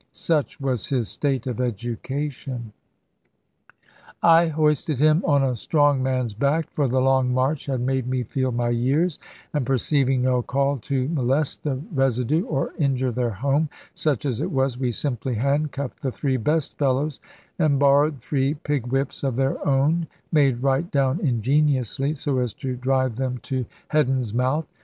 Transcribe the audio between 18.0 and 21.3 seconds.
three pig whips of their own (made right down